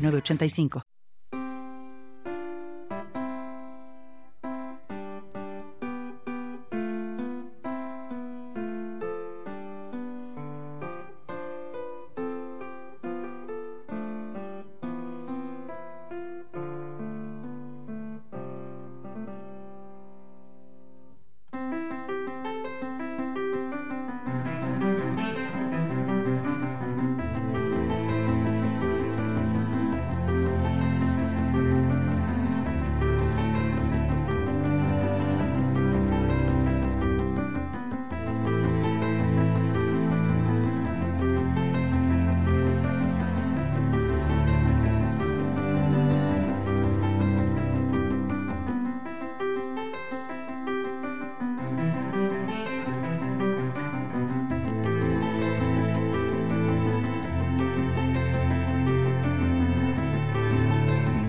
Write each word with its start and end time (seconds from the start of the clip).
906985. 0.00 0.89